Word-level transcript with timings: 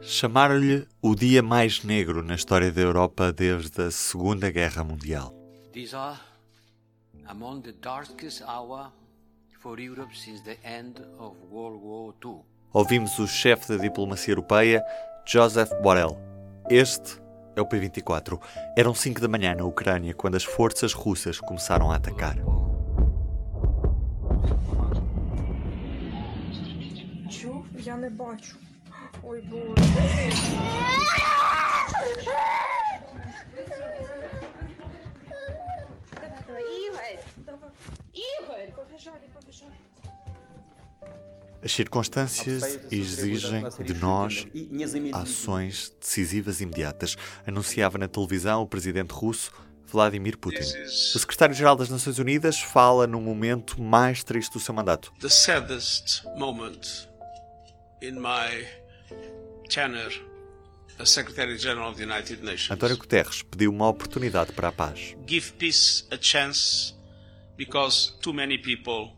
Chamaram-lhe 0.00 0.86
o 1.02 1.14
dia 1.14 1.42
mais 1.42 1.82
negro 1.82 2.22
na 2.22 2.36
história 2.36 2.70
da 2.70 2.80
Europa 2.80 3.32
desde 3.32 3.82
a 3.82 3.90
Segunda 3.90 4.50
Guerra 4.50 4.84
Mundial. 4.84 5.34
These 5.72 5.94
are 5.94 6.16
ah, 6.16 7.30
among 7.30 7.62
the 7.62 7.72
darkest 7.72 8.42
hour 8.42 8.92
for 9.60 9.80
Europe 9.80 10.14
since 10.14 10.42
the 10.44 10.56
end 10.64 11.00
of 11.18 11.36
World 11.50 11.82
War 11.82 12.14
II. 12.24 12.42
Ouvimos 12.72 13.18
o 13.18 13.26
chefe 13.26 13.76
da 13.76 13.82
diplomacia 13.82 14.32
europeia, 14.32 14.84
Joseph 15.26 15.72
Borrell. 15.82 16.16
Este 16.70 17.20
é 17.56 17.60
o 17.60 17.66
P24. 17.66 18.40
Eram 18.76 18.94
5 18.94 19.20
da 19.20 19.28
manhã 19.28 19.54
na 19.54 19.64
Ucrânia 19.64 20.14
quando 20.14 20.36
as 20.36 20.44
forças 20.44 20.92
russas 20.92 21.40
começaram 21.40 21.90
a 21.90 21.96
atacar. 21.96 22.36
Eu 27.84 27.96
não 27.96 28.10
vejo. 28.10 28.67
Oi, 29.22 29.40
Bruno. 29.42 29.74
As 41.62 41.72
circunstâncias 41.72 42.78
exigem 42.90 43.64
de 43.84 43.94
nós 43.94 44.46
ações 45.12 45.92
decisivas 46.00 46.60
imediatas, 46.60 47.16
anunciava 47.46 47.98
na 47.98 48.08
televisão 48.08 48.62
o 48.62 48.66
presidente 48.66 49.10
russo 49.10 49.52
Vladimir 49.86 50.38
Putin. 50.38 50.60
O 50.60 51.18
secretário-geral 51.18 51.74
das 51.74 51.88
Nações 51.88 52.18
Unidas 52.18 52.60
fala 52.60 53.06
no 53.06 53.20
momento 53.20 53.80
mais 53.80 54.22
triste 54.22 54.52
do 54.52 54.60
seu 54.60 54.74
mandato. 54.74 55.12
The 55.20 55.28
saddest 55.28 56.24
moment 56.36 57.08
in 58.00 58.20
my 58.20 58.66
tenure 59.68 60.28
as 60.98 61.10
Secretary 61.10 61.56
General 61.56 61.90
of 61.90 61.96
the 61.96 62.04
United 62.04 62.42
Nations. 62.42 62.70
António 62.70 62.96
Guterres 62.96 63.42
pediu 63.42 63.70
uma 63.70 63.88
oportunidade 63.88 64.52
para 64.52 64.68
a 64.68 64.72
paz. 64.72 65.16
Give 65.26 65.52
peace 65.52 66.06
a 66.10 66.18
chance 66.20 66.94
because 67.56 68.18
too 68.20 68.32
many 68.32 68.58
people 68.58 69.12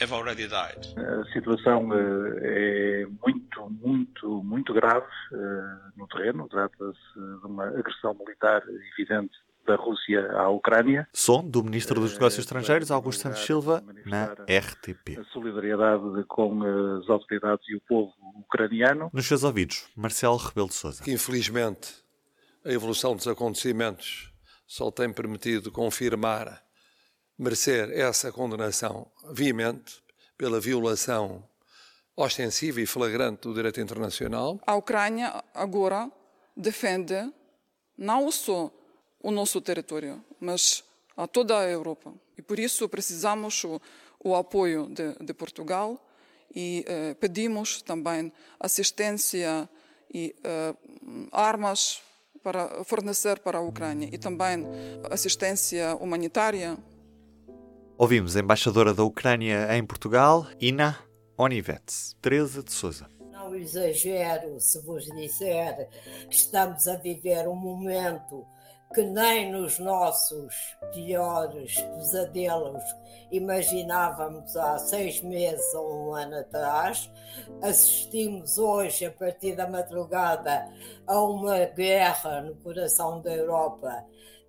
have 0.00 0.12
already 0.12 0.46
died. 0.46 0.94
A 0.96 1.24
situação 1.32 1.92
eh, 1.92 3.02
é 3.02 3.06
muito, 3.06 3.70
muito, 3.70 4.42
muito 4.42 4.72
grave 4.72 5.06
eh, 5.32 5.90
no 5.96 6.06
terreno. 6.08 6.48
Trata-se 6.48 7.14
de 7.14 7.46
uma 7.46 7.66
agressão 7.66 8.14
militar 8.14 8.62
evidente 8.96 9.36
da 9.68 9.76
Rússia 9.76 10.32
à 10.32 10.48
Ucrânia. 10.48 11.06
Som 11.12 11.46
do 11.46 11.62
Ministro 11.62 12.00
dos 12.00 12.14
Negócios 12.14 12.40
Estrangeiros, 12.40 12.90
Augusto 12.90 13.22
Santos 13.22 13.44
Silva, 13.44 13.84
na 14.06 14.32
RTP. 14.32 15.18
A 15.20 15.24
solidariedade 15.24 16.24
com 16.26 16.62
as 16.62 17.08
autoridades 17.08 17.68
e 17.68 17.76
o 17.76 17.80
povo 17.82 18.12
ucraniano. 18.40 19.10
Nos 19.12 19.26
seus 19.26 19.44
ouvidos, 19.44 19.86
Marcelo 19.94 20.36
Rebelo 20.36 20.68
de 20.68 20.74
Sousa. 20.74 21.04
que 21.04 21.12
infelizmente 21.12 21.94
a 22.64 22.72
evolução 22.72 23.14
dos 23.14 23.28
acontecimentos 23.28 24.32
só 24.66 24.90
tem 24.90 25.12
permitido 25.12 25.70
confirmar, 25.70 26.62
merecer 27.38 27.90
essa 27.90 28.32
condenação 28.32 29.06
veemente 29.32 30.02
pela 30.38 30.58
violação 30.58 31.44
ostensiva 32.16 32.80
e 32.80 32.86
flagrante 32.86 33.42
do 33.42 33.54
direito 33.54 33.80
internacional. 33.80 34.58
A 34.66 34.74
Ucrânia 34.74 35.44
agora 35.54 36.10
defende 36.56 37.32
não 37.96 38.30
só 38.30 38.72
o 39.22 39.30
nosso 39.30 39.60
território, 39.60 40.22
mas 40.40 40.84
a 41.16 41.26
toda 41.26 41.58
a 41.58 41.68
Europa. 41.68 42.12
E 42.36 42.42
por 42.42 42.58
isso 42.58 42.88
precisamos 42.88 43.64
o, 43.64 43.80
o 44.22 44.34
apoio 44.34 44.88
de, 44.88 45.14
de 45.24 45.34
Portugal 45.34 46.00
e 46.54 46.84
eh, 46.86 47.14
pedimos 47.14 47.82
também 47.82 48.32
assistência 48.58 49.68
e 50.12 50.34
eh, 50.42 50.74
armas 51.32 52.00
para 52.42 52.84
fornecer 52.84 53.40
para 53.40 53.58
a 53.58 53.60
Ucrânia 53.60 54.08
e 54.12 54.16
também 54.16 54.64
assistência 55.10 55.94
humanitária 55.96 56.78
Ouvimos 58.00 58.36
a 58.36 58.40
embaixadora 58.40 58.94
da 58.94 59.02
Ucrânia 59.02 59.76
em 59.76 59.84
Portugal, 59.84 60.46
Ina 60.60 60.96
Onivets, 61.36 62.14
Teresa 62.22 62.62
de 62.62 62.70
Souza. 62.70 63.08
Não 63.32 63.52
exagero 63.56 64.60
se 64.60 64.80
vos 64.82 65.04
disser 65.06 65.88
que 66.30 66.36
estamos 66.36 66.86
a 66.86 66.94
viver 66.94 67.48
um 67.48 67.56
momento 67.56 68.46
que 68.94 69.02
nem 69.02 69.52
nos 69.52 69.78
nossos 69.78 70.76
piores 70.92 71.74
pesadelos 71.74 72.82
imaginávamos 73.30 74.56
há 74.56 74.78
seis 74.78 75.20
meses 75.20 75.74
ou 75.74 76.08
um 76.08 76.14
ano 76.14 76.38
atrás. 76.38 77.10
Assistimos 77.62 78.56
hoje, 78.56 79.06
a 79.06 79.10
partir 79.10 79.54
da 79.54 79.68
madrugada, 79.68 80.66
a 81.06 81.20
uma 81.20 81.64
guerra 81.66 82.40
no 82.40 82.54
coração 82.56 83.20
da 83.20 83.34
Europa 83.34 84.04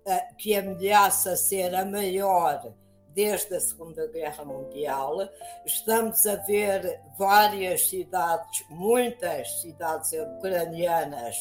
eh, 0.06 0.28
que 0.38 0.56
ameaça 0.56 1.36
ser 1.36 1.74
a 1.74 1.84
maior 1.84 2.72
desde 3.14 3.56
a 3.56 3.60
Segunda 3.60 4.06
Guerra 4.06 4.44
Mundial. 4.44 5.28
Estamos 5.66 6.24
a 6.26 6.36
ver 6.36 7.00
várias 7.18 7.88
cidades, 7.88 8.64
muitas 8.70 9.60
cidades 9.60 10.12
ucranianas, 10.12 11.36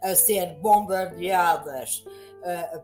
a 0.00 0.14
ser 0.14 0.54
bombardeadas 0.60 2.04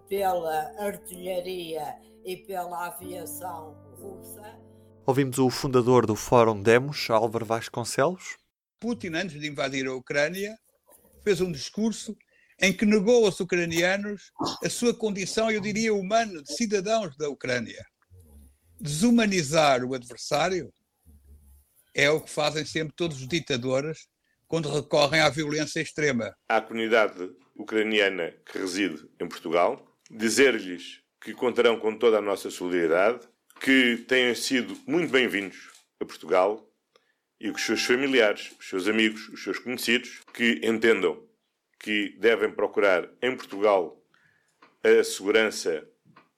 pela 0.08 0.72
artilharia 0.78 1.94
e 2.24 2.36
pela 2.36 2.86
aviação 2.86 3.76
russa. 3.98 4.58
Ouvimos 5.04 5.38
o 5.38 5.50
fundador 5.50 6.06
do 6.06 6.14
Fórum 6.14 6.62
Demos, 6.62 7.08
Álvaro 7.10 7.44
Vasconcelos. 7.44 8.36
Putin, 8.78 9.14
antes 9.14 9.40
de 9.40 9.48
invadir 9.48 9.86
a 9.86 9.94
Ucrânia, 9.94 10.56
fez 11.24 11.40
um 11.40 11.50
discurso 11.50 12.16
em 12.60 12.72
que 12.72 12.86
negou 12.86 13.24
aos 13.24 13.40
ucranianos 13.40 14.30
a 14.64 14.68
sua 14.68 14.94
condição, 14.94 15.50
eu 15.50 15.60
diria, 15.60 15.92
humana, 15.92 16.42
de 16.42 16.54
cidadãos 16.54 17.16
da 17.16 17.28
Ucrânia. 17.28 17.84
Desumanizar 18.80 19.84
o 19.84 19.94
adversário 19.94 20.72
é 21.94 22.10
o 22.10 22.20
que 22.20 22.30
fazem 22.30 22.64
sempre 22.64 22.94
todos 22.94 23.20
os 23.20 23.28
ditadores 23.28 24.06
quando 24.46 24.72
recorrem 24.72 25.20
à 25.20 25.28
violência 25.28 25.80
extrema. 25.80 26.34
À 26.48 26.60
comunidade 26.60 27.30
ucraniana 27.62 28.34
que 28.44 28.58
reside 28.58 29.08
em 29.18 29.26
Portugal, 29.26 29.84
dizer-lhes 30.10 31.00
que 31.20 31.32
contarão 31.32 31.78
com 31.78 31.96
toda 31.96 32.18
a 32.18 32.22
nossa 32.22 32.50
solidariedade, 32.50 33.20
que 33.60 34.04
tenham 34.08 34.34
sido 34.34 34.76
muito 34.86 35.10
bem-vindos 35.10 35.70
a 36.00 36.04
Portugal 36.04 36.68
e 37.40 37.50
que 37.50 37.56
os 37.56 37.62
seus 37.62 37.84
familiares, 37.84 38.52
os 38.58 38.68
seus 38.68 38.88
amigos, 38.88 39.28
os 39.28 39.42
seus 39.42 39.58
conhecidos, 39.58 40.20
que 40.34 40.60
entendam 40.64 41.22
que 41.78 42.16
devem 42.18 42.50
procurar 42.50 43.08
em 43.20 43.36
Portugal 43.36 44.00
a 44.84 45.02
segurança 45.04 45.84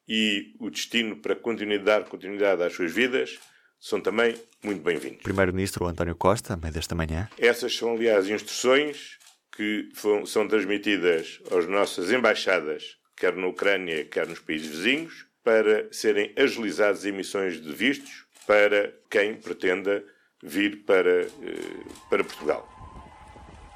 e 0.07 0.55
o 0.59 0.71
destino 0.71 1.17
para 1.17 1.35
continuidade, 1.35 2.03
dar 2.03 2.09
continuidade 2.09 2.63
às 2.63 2.75
suas 2.75 2.93
vidas, 2.93 3.39
são 3.81 4.01
também 4.01 4.35
muito 4.63 4.83
bem-vindos. 4.83 5.23
Primeiro-Ministro 5.23 5.87
António 5.87 6.15
Costa, 6.15 6.57
meio 6.57 6.73
desta 6.73 6.95
manhã. 6.95 7.29
Essas 7.39 7.75
são, 7.75 7.95
aliás, 7.95 8.29
instruções 8.29 9.19
que 9.57 9.89
são 10.27 10.49
transmitidas 10.49 11.41
às 11.57 11.67
nossas 11.67 12.11
embaixadas, 12.11 12.97
quer 13.17 13.35
na 13.37 13.47
Ucrânia, 13.47 14.05
quer 14.05 14.27
nos 14.27 14.41
países 14.41 14.69
vizinhos, 14.69 15.27
para 15.45 15.87
serem 15.93 16.33
agilizadas 16.37 17.05
emissões 17.05 17.61
de 17.61 17.73
vistos 17.73 18.25
para 18.47 18.93
quem 19.11 19.35
pretenda 19.35 20.03
vir 20.43 20.85
para, 20.85 21.27
para 22.09 22.25
Portugal. 22.25 22.69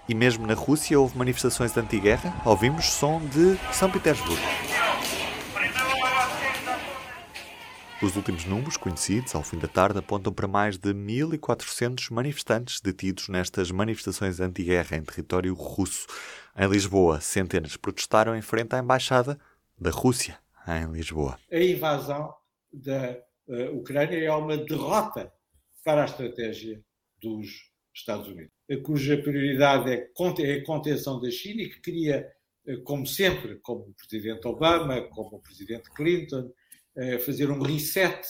E 0.09 0.15
mesmo 0.15 0.47
na 0.47 0.55
Rússia 0.55 0.99
houve 0.99 1.17
manifestações 1.19 1.73
de 1.73 1.81
anti-guerra. 1.81 2.35
Ouvimos 2.45 2.87
som 2.87 3.21
de 3.27 3.59
São 3.73 3.91
Petersburgo. 3.91 4.68
Os 8.01 8.15
últimos 8.15 8.45
números 8.45 8.77
conhecidos 8.77 9.35
ao 9.35 9.43
fim 9.43 9.59
da 9.59 9.67
tarde 9.67 9.99
apontam 9.99 10.33
para 10.33 10.47
mais 10.47 10.79
de 10.79 10.95
1.400 10.95 12.13
manifestantes 12.13 12.81
detidos 12.81 13.29
nestas 13.29 13.73
manifestações 13.73 14.39
anti-guerra 14.39 14.97
em 14.97 15.03
território 15.03 15.53
russo. 15.53 16.07
Em 16.57 16.69
Lisboa, 16.69 17.21
centenas 17.21 17.77
protestaram 17.77 18.37
em 18.37 18.41
frente 18.41 18.73
à 18.77 18.79
embaixada 18.79 19.37
da 19.77 19.91
Rússia 19.91 20.39
em 20.69 20.93
Lisboa. 20.93 21.41
A 21.51 21.59
invasão 21.59 22.33
da 22.73 23.19
uh, 23.49 23.77
Ucrânia 23.77 24.17
é 24.17 24.31
uma 24.31 24.57
derrota 24.57 25.33
para 25.85 26.03
a 26.03 26.05
estratégia 26.05 26.81
dos 27.21 27.49
Estados 27.93 28.29
Unidos, 28.29 28.53
cuja 28.85 29.21
prioridade 29.21 29.91
é 29.91 30.55
a 30.55 30.65
contenção 30.65 31.21
da 31.21 31.29
China 31.33 31.63
e 31.63 31.69
que 31.69 31.81
queria, 31.81 32.31
como 32.85 33.05
sempre, 33.05 33.57
como 33.57 33.81
o 33.81 33.95
presidente 33.95 34.47
Obama, 34.47 35.03
como 35.09 35.39
o 35.39 35.41
presidente 35.41 35.91
Clinton, 35.91 36.53
fazer 37.25 37.51
um 37.51 37.63
reset 37.63 38.21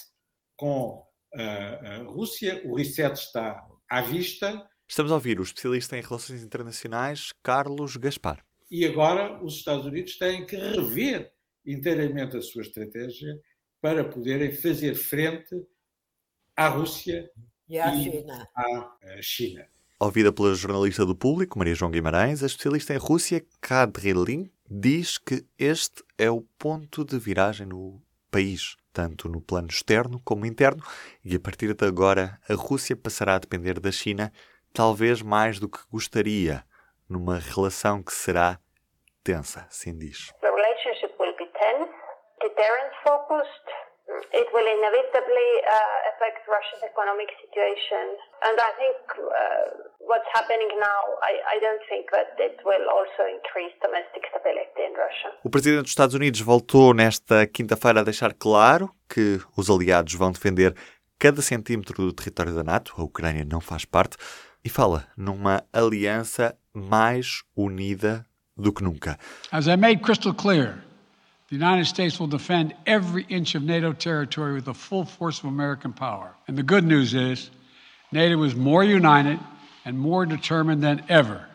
com 0.57 1.03
a, 1.35 2.03
Rússia. 2.07 2.63
O 2.65 2.77
reset 2.77 3.15
está 3.15 3.65
à 3.89 4.01
vista. 4.01 4.67
Estamos 4.87 5.13
a 5.13 5.15
ouvir 5.15 5.39
o 5.39 5.43
especialista 5.43 5.97
em 5.97 6.03
relações 6.03 6.43
internacionais, 6.43 7.33
Carlos 7.43 7.97
Gaspar. 7.97 8.45
E 8.71 8.85
agora 8.85 9.43
os 9.43 9.57
Estados 9.57 9.87
Unidos 9.87 10.19
têm 10.19 10.47
que 10.47 10.57
rever 10.57 11.31
inteiramente 11.65 12.37
a 12.37 12.43
sua 12.43 12.63
estratégia 12.63 13.39
para 13.81 14.05
poderem 14.05 14.53
fazer 14.53 14.95
frente 14.95 15.55
à 16.57 16.69
Rússia 16.69 17.31
e 17.69 17.79
à 17.79 17.95
China. 17.95 18.49
À 18.55 19.23
China. 19.23 19.67
Ouvida 20.01 20.33
pela 20.33 20.55
jornalista 20.55 21.05
do 21.05 21.15
público, 21.15 21.59
Maria 21.59 21.75
João 21.75 21.91
Guimarães, 21.91 22.43
a 22.43 22.47
especialista 22.47 22.95
em 22.95 22.99
Rússia, 22.99 23.45
Kadrilin, 23.61 24.51
diz 24.71 25.19
que 25.19 25.45
este 25.59 26.05
é 26.17 26.31
o 26.31 26.43
ponto 26.59 27.05
de 27.05 27.19
viragem 27.19 27.67
no 27.67 28.01
país, 28.31 28.77
tanto 28.93 29.29
no 29.29 29.41
plano 29.41 29.69
externo 29.69 30.21
como 30.25 30.47
interno, 30.47 30.83
e 31.25 31.37
a 31.37 31.41
partir 31.41 31.75
de 31.75 31.87
agora 31.87 32.39
a 32.49 32.55
Rússia 32.55 32.97
passará 32.97 33.35
a 33.35 33.39
depender 33.39 33.81
da 33.81 33.91
China, 33.91 34.33
talvez 34.73 35.23
mais 35.23 35.59
do 35.59 35.69
que 35.69 35.79
gostaria, 35.91 36.65
numa 37.09 37.39
relação 37.39 38.03
que 38.03 38.13
será 38.13 38.59
tensa, 39.25 39.67
assim 39.69 39.97
diz. 39.97 40.33
The 40.41 40.51
relationship 40.51 41.15
will 41.19 41.35
be 41.37 41.47
tense, 41.59 41.93
deterrence 42.41 42.95
focused, 43.05 43.69
it 44.33 44.49
will 44.53 44.67
inevitably 44.67 45.51
uh, 45.65 45.99
affect 46.15 46.47
Russia's 46.49 46.83
economic 46.83 47.29
situation. 47.41 48.17
And 48.43 48.57
I 48.61 48.73
think 48.77 48.97
uh, 49.19 49.89
what's 50.09 50.27
happening 50.35 50.69
now, 50.81 51.01
I, 51.23 51.33
I 51.55 51.61
don't 51.61 51.85
think 51.89 52.11
that 52.11 52.35
it 52.41 52.57
will 52.65 52.89
also 52.89 53.23
increase 53.29 53.75
domestic 53.81 54.25
stability 54.31 54.83
in 54.89 54.95
Russia. 54.97 55.29
O 55.45 55.51
presidente 55.51 55.83
dos 55.83 55.91
Estados 55.91 56.15
Unidos 56.15 56.41
voltou 56.41 56.95
nesta 56.95 57.47
quinta-feira 57.47 58.01
a 58.01 58.05
deixar 58.05 58.33
claro 58.33 58.91
que 59.09 59.41
os 59.57 59.69
aliados 59.71 60.15
vão 60.15 60.33
defender 60.33 60.75
cada 61.19 61.43
centímetro 61.43 61.95
do 61.97 62.13
território 62.13 62.55
da 62.55 62.65
NATO, 62.65 62.95
a 62.97 63.03
Ucrânia 63.03 63.45
não 63.45 63.61
faz 63.61 63.85
parte, 63.85 64.17
e 64.65 64.69
fala 64.69 65.07
numa 65.17 65.63
aliança 65.73 66.57
mais 66.73 67.43
unida 67.55 68.25
do 68.57 68.73
que 68.73 68.83
nunca. 68.83 69.19
As 69.53 69.67
I 69.67 69.77
made 69.77 70.03
crystal 70.03 70.35
clear, 70.35 70.83
The 71.51 71.57
United 71.57 71.87
States 71.87 72.19
will 72.21 72.29
defend 72.29 72.75
every 72.85 73.25
inch 73.31 73.57
of 73.57 73.65
NATO 73.65 73.95
territory 73.95 74.53
with 74.53 74.65
the 74.65 74.75
full 74.75 75.07
force 75.07 75.39
of 75.39 75.47
American 75.47 75.93
power. 75.93 76.35
And 76.47 76.57
the 76.57 76.63
good 76.63 76.85
news 76.85 77.15
is, 77.15 77.51
NATO 78.13 78.45
is 78.45 78.55
more 78.55 78.85
united 78.85 79.39
and 79.89 79.95
more 79.95 80.27
determined 80.27 80.83
than 80.83 81.03
ever. 81.09 81.47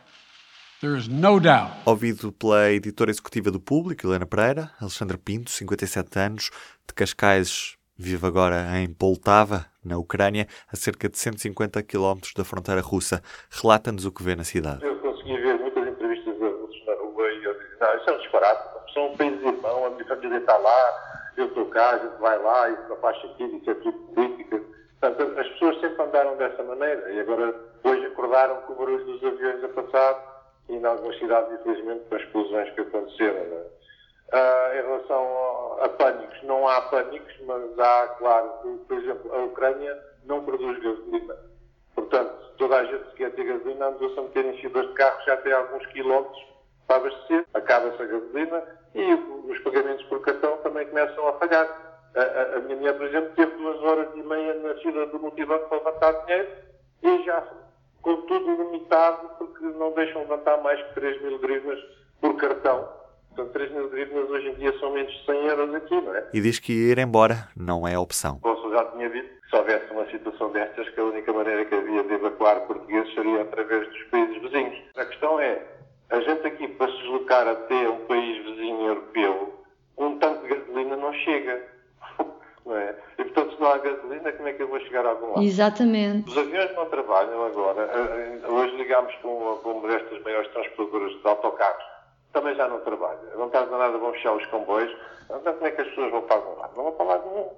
There 0.81 0.97
is 0.97 1.07
no 1.07 1.39
doubt. 1.39 1.71
Ouvido 1.85 2.31
pela 2.31 2.71
editora 2.71 3.12
executiva 3.12 3.51
do 3.51 3.59
Público, 3.59 4.07
Helena 4.07 4.25
Pereira, 4.25 4.71
Alexandre 4.81 5.18
Pinto, 5.18 5.51
57 5.51 6.19
anos, 6.19 6.50
de 6.88 6.94
Cascais, 6.94 7.77
vive 7.95 8.25
agora 8.25 8.80
em 8.80 8.91
Poltava, 8.91 9.68
na 9.85 9.97
Ucrânia, 9.97 10.47
a 10.71 10.75
cerca 10.75 11.07
de 11.07 11.18
150 11.18 11.81
quilómetros 11.83 12.33
da 12.33 12.44
fronteira 12.44 12.81
russa. 12.81 13.21
Relata-nos 13.50 14.06
o 14.06 14.12
que 14.12 14.24
vê 14.24 14.36
na 14.36 14.44
cidade. 14.44 14.83
Eu 14.83 14.97
consegui 14.97 15.38
ver 15.38 15.59
muitas 15.59 15.88
entrevistas 15.88 16.33
a 16.33 17.03
rua 17.03 17.31
e 17.31 17.44
eu 17.44 17.53
disse, 17.53 17.79
não, 17.79 17.97
isso 17.97 18.09
é 18.09 18.13
um 18.13 18.18
disparate 18.18 18.74
são 18.94 19.07
um 19.07 19.18
país 19.18 19.41
irmão, 19.41 19.86
a 19.86 19.89
minha 19.89 20.06
família 20.06 20.38
está 20.38 20.56
lá, 20.57 21.31
eu 21.36 21.47
estou 21.47 21.65
cá, 21.68 21.91
a 21.91 21.97
gente 21.97 22.19
vai 22.19 22.38
lá, 22.38 22.69
isso 22.69 22.83
não 22.89 22.97
faz 22.97 23.19
sentido, 23.21 23.57
isso 23.57 23.69
é 23.69 23.74
tudo 23.75 23.97
política. 24.13 24.62
Portanto, 25.03 25.38
as 25.38 25.50
pessoas 25.50 25.81
sempre 25.81 26.01
andaram 26.01 26.38
dessa 26.38 26.63
maneira 26.63 27.11
e 27.11 27.19
agora 27.19 27.53
hoje 27.83 28.05
acordaram 28.05 28.61
com 28.61 28.71
o 28.71 28.75
barulho 28.77 29.03
dos 29.03 29.21
aviões 29.21 29.61
a 29.61 29.67
passar 29.67 30.45
e 30.69 30.77
em 30.77 30.85
algumas 30.85 31.19
cidades, 31.19 31.59
infelizmente, 31.59 32.05
com 32.07 32.15
as 32.15 32.21
explosões 32.21 32.69
que 32.69 32.81
aconteceram. 32.81 33.38
É? 33.38 33.65
Ah, 34.31 34.71
em 34.73 34.81
relação 34.81 35.77
a, 35.81 35.89
pânicos, 35.89 36.41
não 36.44 36.65
há 36.69 36.81
pânicos, 36.83 37.33
mas 37.45 37.79
há, 37.79 38.07
claro, 38.17 38.50
por 38.88 38.97
exemplo, 38.97 39.35
a 39.35 39.39
Ucrânia 39.39 40.00
não 40.23 40.45
produz 40.45 40.81
gasolina. 40.81 41.35
Portanto, 41.95 42.53
toda 42.57 42.77
a 42.77 42.85
gente 42.85 43.03
que 43.09 43.15
quer 43.17 43.31
ter 43.31 43.44
gasolina 43.44 43.88
andou-se 43.88 44.17
a 44.17 44.21
meter 44.21 44.45
em 44.45 44.57
filas 44.61 44.88
de 44.88 44.94
carros 44.94 45.25
já 45.25 45.35
tem 45.35 45.51
alguns 45.51 45.85
quilómetros 45.88 46.41
para 46.88 46.95
abastecer, 46.95 47.45
acaba-se 47.53 48.01
a 48.01 48.05
gasolina 48.05 48.63
e 48.95 49.13
os 49.51 49.59
pagamentos 49.59 50.05
por 50.05 50.21
cartão 50.21 50.55
também 50.59 50.88
começam 50.88 51.27
a 51.27 51.33
falhar. 51.33 51.92
A, 52.15 52.60
minha 52.60 52.75
mulher, 52.75 52.94
por 52.94 53.07
exemplo, 53.07 53.31
teve 53.36 53.51
duas 53.57 53.81
horas 53.81 54.07
e 54.15 54.21
meia 54.21 54.54
na 54.56 54.75
fila 54.75 55.06
do 55.07 55.19
multibanco 55.19 55.68
para 55.68 55.77
levantar 55.77 56.12
dinheiro 56.25 56.48
e 57.01 57.24
já 57.24 57.44
com 58.01 58.18
tudo 58.24 58.63
limitado 58.63 59.30
porque 59.38 59.63
não 59.65 59.94
deixam 59.94 60.21
levantar 60.21 60.57
mais 60.62 60.81
que 60.88 60.94
3 60.95 61.21
mil 61.21 61.39
grivnas 61.39 61.80
por 62.21 62.36
cartão. 62.36 62.88
Portanto, 63.30 63.54
3 63.54 63.71
mil 63.71 63.89
grivnas 63.89 64.30
hoje 64.30 64.50
em 64.50 64.54
dia 64.56 64.77
são 64.80 64.92
menos 64.92 65.12
de 65.12 65.25
100 65.25 65.45
euros 65.45 65.75
aqui, 65.75 66.01
não 66.01 66.15
é? 66.15 66.27
E 66.33 66.42
diz 66.42 66.60
que 66.60 66.71
ir 66.71 67.00
embora 67.00 67.50
não 67.56 67.88
é 67.88 67.98
opção. 67.98 68.39
O 68.44 68.69
já 68.74 68.86
tinha 68.86 69.10
dito 69.10 69.30
que 69.42 69.50
se 69.50 69.56
houvesse 69.56 69.92
uma 69.92 70.06
situação 70.07 70.51
destas, 70.51 70.89
que 70.89 71.00
a 71.00 71.04
única 71.04 71.31
maneira 71.31 71.65
que 71.65 71.75
havia 71.75 72.04
de 72.04 72.13
evacuar 72.13 72.62
portugueses 72.62 73.13
seria 73.13 73.42
através 73.42 73.88
dos 73.88 74.04
países 74.06 74.42
vizinhos. 74.42 74.77
A 74.95 75.06
questão 75.06 75.39
é, 75.39 75.62
a 76.10 76.19
gente 76.19 76.45
aqui, 76.45 76.68
para 76.68 76.92
se 76.92 76.98
deslocar 76.98 77.48
até 77.48 77.89
um 77.89 78.06
país 78.06 78.44
vizinho 78.45 78.88
europeu, 78.88 79.63
um 79.98 80.18
tanque 80.18 80.48
de 80.48 80.56
gasolina 80.56 80.95
não 80.98 81.13
chega. 81.13 81.63
Não 82.65 82.77
é? 82.77 82.95
E 83.18 83.24
portanto, 83.25 83.56
se 83.56 83.62
não 83.62 83.68
há 83.68 83.77
gasolina, 83.77 84.31
como 84.31 84.48
é 84.48 84.53
que 84.53 84.63
eu 84.63 84.68
vou 84.69 84.80
chegar 84.93 85.05
a 85.07 85.09
algum 85.09 85.29
lado? 85.29 85.41
Exatamente. 85.41 86.29
Os 86.29 86.37
aviões 86.37 86.75
não 86.75 86.85
trabalham 86.85 87.45
agora. 87.45 87.81
Eh, 87.81 88.39
eh, 88.43 88.47
hoje 88.47 88.75
ligámos 88.75 89.13
com, 89.15 89.59
com 89.63 89.71
uma 89.71 89.87
destas 89.87 90.21
maiores 90.21 90.51
transportadoras 90.51 91.11
de 91.11 91.27
autocarros. 91.27 91.83
Também 92.31 92.55
já 92.55 92.67
não 92.67 92.79
trabalha. 92.81 93.19
Não 93.35 93.47
está 93.47 93.65
nada, 93.65 93.97
vão 93.97 94.13
fechar 94.13 94.33
os 94.33 94.45
comboios. 94.47 94.95
Então, 95.25 95.53
como 95.53 95.65
é 95.65 95.71
que 95.71 95.81
as 95.81 95.87
pessoas 95.89 96.11
vão 96.11 96.21
para 96.21 96.35
algum 96.35 96.59
lado? 96.59 96.73
Não 96.77 96.83
vão 96.83 96.91
para 96.93 97.05
lado 97.05 97.29
nenhum. 97.29 97.49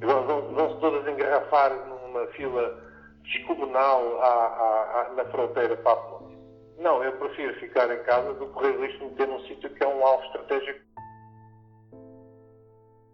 Vão-se 0.00 0.54
vão 0.54 0.80
todas 0.80 1.06
engarrafar 1.06 1.72
numa 1.86 2.26
fila 2.28 2.78
descomunal 3.24 4.20
à, 4.22 4.26
à, 4.26 5.00
à, 5.00 5.12
na 5.14 5.24
fronteira 5.26 5.76
para 5.76 5.92
a 5.92 6.20
não, 6.80 7.04
eu 7.04 7.12
prefiro 7.12 7.54
ficar 7.60 7.92
em 7.94 8.02
casa 8.04 8.32
do 8.32 8.46
que 8.46 8.52
correr 8.54 8.80
risco 8.80 9.00
de 9.00 9.04
meter 9.04 9.28
num 9.28 9.40
sítio 9.40 9.68
que 9.68 9.84
é 9.84 9.86
um 9.86 10.04
alvo 10.04 10.24
estratégico. 10.24 10.80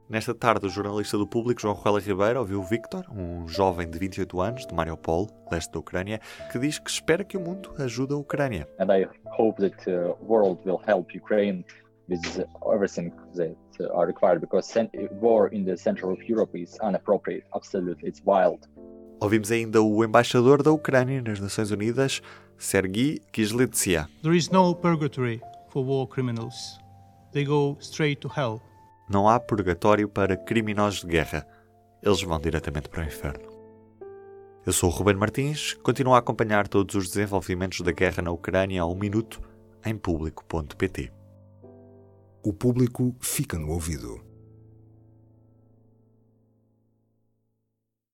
Nesta 0.08 0.32
tarde, 0.32 0.64
o 0.64 0.70
jornalista 0.70 1.18
do 1.18 1.26
público 1.26 1.60
João 1.60 1.74
Ruela 1.74 1.98
Ribeiro 1.98 2.38
ouviu 2.38 2.62
Victor, 2.62 3.04
um 3.10 3.48
jovem 3.48 3.90
de 3.90 3.98
28 3.98 4.40
anos 4.40 4.64
de 4.64 4.72
Mariupol, 4.72 5.28
leste 5.50 5.72
da 5.72 5.80
Ucrânia, 5.80 6.20
que 6.52 6.60
diz 6.60 6.78
que 6.78 6.88
espera 6.88 7.24
que 7.24 7.36
o 7.36 7.40
mundo 7.40 7.72
ajude 7.76 8.14
a 8.14 8.16
Ucrânia. 8.16 8.68
And 8.78 8.86
I 8.96 9.08
hope 9.36 9.60
that 9.60 9.84
the 9.84 10.10
uh, 10.10 10.16
world 10.22 10.60
will 10.64 10.80
help 10.86 11.12
Ukraine 11.12 11.64
with 12.08 12.20
everything 12.72 13.10
that 13.34 13.56
uh, 13.80 13.98
are 13.98 14.06
required 14.06 14.40
because 14.40 14.72
war 15.20 15.52
in 15.52 15.64
the 15.64 15.76
center 15.76 16.08
of 16.08 16.22
Europe 16.22 16.56
is 16.56 16.78
inappropriate, 16.80 17.44
absolutely, 17.52 18.08
it's 18.08 18.22
wild. 18.24 18.60
Ouvimos 19.20 19.50
ainda 19.50 19.82
o 19.82 20.04
embaixador 20.04 20.62
da 20.62 20.70
Ucrânia 20.70 21.20
nas 21.20 21.40
Nações 21.40 21.72
Unidas, 21.72 22.22
Sergei 22.56 23.18
Kizlytsia. 23.32 24.08
There 24.22 24.36
is 24.36 24.50
no 24.50 24.72
purgatory 24.72 25.40
for 25.70 25.84
war 25.84 26.06
criminals. 26.06 26.78
They 27.32 27.44
go 27.44 27.76
straight 27.80 28.20
to 28.20 28.28
hell. 28.28 28.62
Não 29.08 29.28
há 29.28 29.38
purgatório 29.38 30.08
para 30.08 30.36
criminosos 30.36 31.00
de 31.00 31.06
guerra. 31.06 31.46
Eles 32.02 32.22
vão 32.22 32.40
diretamente 32.40 32.88
para 32.88 33.02
o 33.02 33.06
inferno. 33.06 33.48
Eu 34.66 34.72
sou 34.72 34.90
o 34.90 34.92
Ruben 34.92 35.14
Martins, 35.14 35.74
continuo 35.74 36.14
a 36.14 36.18
acompanhar 36.18 36.66
todos 36.66 36.96
os 36.96 37.08
desenvolvimentos 37.08 37.82
da 37.82 37.92
guerra 37.92 38.20
na 38.20 38.32
Ucrânia 38.32 38.82
ao 38.82 38.96
minuto 38.96 39.40
em 39.84 39.96
público.pt. 39.96 41.12
O 42.42 42.52
público 42.52 43.14
fica 43.20 43.56
no 43.56 43.70
ouvido. 43.70 44.25